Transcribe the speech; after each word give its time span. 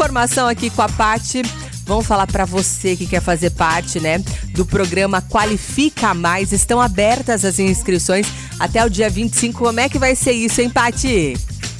informação 0.00 0.48
aqui 0.48 0.70
com 0.70 0.80
a 0.80 0.88
Pati. 0.88 1.42
Vamos 1.84 2.06
falar 2.06 2.26
para 2.26 2.46
você 2.46 2.96
que 2.96 3.06
quer 3.06 3.20
fazer 3.20 3.50
parte, 3.50 4.00
né, 4.00 4.18
do 4.54 4.64
programa 4.64 5.20
Qualifica 5.20 6.14
Mais. 6.14 6.52
Estão 6.52 6.80
abertas 6.80 7.44
as 7.44 7.58
inscrições 7.58 8.26
até 8.58 8.82
o 8.82 8.88
dia 8.88 9.10
25. 9.10 9.62
Como 9.62 9.78
é 9.78 9.90
que 9.90 9.98
vai 9.98 10.14
ser 10.14 10.32
isso, 10.32 10.62
hein, 10.62 10.70
Pati? 10.70 11.34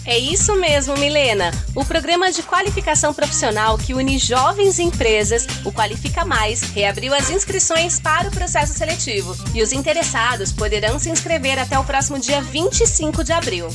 É 0.05 0.19
isso 0.19 0.55
mesmo, 0.57 0.99
Milena. 0.99 1.51
O 1.75 1.83
programa 1.83 2.31
de 2.31 2.43
qualificação 2.43 3.15
profissional 3.15 3.79
que 3.79 3.95
une 3.95 4.19
jovens 4.19 4.79
empresas, 4.79 5.47
o 5.65 5.73
Qualifica 5.73 6.23
Mais, 6.23 6.61
reabriu 6.61 7.15
as 7.15 7.31
inscrições 7.31 7.99
para 7.99 8.29
o 8.29 8.31
processo 8.31 8.75
seletivo 8.75 9.35
e 9.55 9.63
os 9.63 9.73
interessados 9.73 10.53
poderão 10.53 10.99
se 10.99 11.09
inscrever 11.09 11.59
até 11.59 11.79
o 11.79 11.85
próximo 11.85 12.19
dia 12.19 12.43
25 12.43 13.25
de 13.25 13.33
abril. 13.33 13.69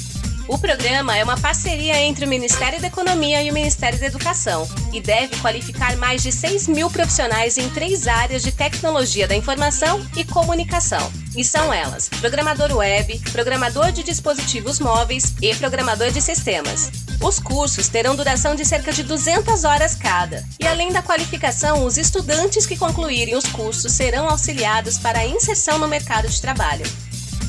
O 0.47 0.59
programa 0.59 1.17
é 1.17 1.23
uma 1.23 1.37
parceria 1.39 1.99
entre 2.01 2.23
o 2.23 2.27
Ministério 2.27 2.79
da 2.79 2.85
Economia 2.85 3.41
e 3.41 3.49
o 3.49 3.53
Ministério 3.53 3.99
da 3.99 4.05
Educação 4.05 4.67
e 4.93 5.01
deve 5.01 5.35
qualificar 5.37 5.97
mais 5.97 6.21
de 6.21 6.31
6 6.31 6.67
mil 6.67 6.87
profissionais 6.87 7.57
em 7.57 7.67
três 7.71 8.07
áreas 8.07 8.43
de 8.43 8.51
tecnologia 8.51 9.27
da 9.27 9.35
informação 9.35 10.05
e 10.15 10.23
comunicação. 10.23 11.11
E 11.35 11.43
são 11.43 11.73
elas: 11.73 12.09
programador 12.09 12.71
web, 12.77 13.19
programador 13.31 13.91
de 13.91 14.03
dispositivos 14.03 14.79
móveis 14.79 15.33
e 15.41 15.55
programador 15.55 16.11
de 16.11 16.21
sistemas. 16.21 16.91
Os 17.19 17.39
cursos 17.39 17.87
terão 17.87 18.15
duração 18.15 18.53
de 18.55 18.63
cerca 18.63 18.93
de 18.93 19.01
200 19.01 19.63
horas 19.63 19.95
cada. 19.95 20.43
E 20.59 20.67
além 20.67 20.91
da 20.91 21.01
qualificação, 21.01 21.83
os 21.83 21.97
estudantes 21.97 22.67
que 22.67 22.77
concluírem 22.77 23.35
os 23.35 23.47
cursos 23.47 23.91
serão 23.91 24.29
auxiliados 24.29 24.99
para 24.99 25.19
a 25.19 25.25
inserção 25.25 25.79
no 25.79 25.87
mercado 25.87 26.29
de 26.29 26.39
trabalho. 26.39 26.85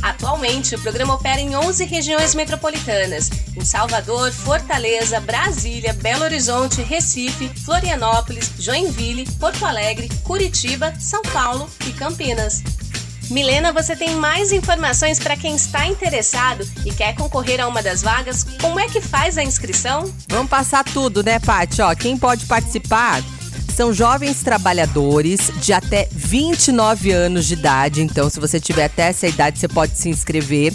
Atualmente, 0.02 0.74
o 0.74 0.80
programa 0.80 1.14
opera 1.14 1.40
em 1.40 1.56
11 1.56 1.84
regiões 1.84 2.34
metropolitanas, 2.34 3.30
em 3.56 3.64
Salvador, 3.64 4.30
Fortaleza, 4.32 5.20
Brasília, 5.20 5.92
Belo 5.92 6.24
Horizonte, 6.24 6.82
Recife, 6.82 7.48
Florianópolis, 7.64 8.52
Joinville, 8.58 9.26
Porto 9.38 9.64
Alegre, 9.64 10.08
Curitiba, 10.22 10.94
São 10.98 11.22
Paulo 11.22 11.68
e 11.86 11.92
Campinas. 11.92 12.62
Milena, 13.30 13.72
você 13.72 13.96
tem 13.96 14.14
mais 14.14 14.52
informações 14.52 15.18
para 15.18 15.36
quem 15.36 15.56
está 15.56 15.86
interessado 15.86 16.64
e 16.84 16.92
quer 16.92 17.14
concorrer 17.16 17.60
a 17.60 17.66
uma 17.66 17.82
das 17.82 18.00
vagas? 18.00 18.46
Como 18.60 18.78
é 18.78 18.88
que 18.88 19.00
faz 19.00 19.36
a 19.36 19.42
inscrição? 19.42 20.12
Vamos 20.28 20.48
passar 20.48 20.84
tudo, 20.84 21.24
né, 21.24 21.40
Paty? 21.40 21.82
Ó, 21.82 21.92
quem 21.94 22.16
pode 22.16 22.46
participar 22.46 23.20
são 23.76 23.92
jovens 23.92 24.42
trabalhadores 24.42 25.50
de 25.60 25.74
até 25.74 26.08
29 26.10 27.10
anos 27.10 27.46
de 27.46 27.52
idade. 27.52 28.00
Então, 28.00 28.30
se 28.30 28.40
você 28.40 28.58
tiver 28.58 28.86
até 28.86 29.08
essa 29.08 29.26
idade, 29.26 29.58
você 29.58 29.68
pode 29.68 29.98
se 29.98 30.08
inscrever. 30.08 30.72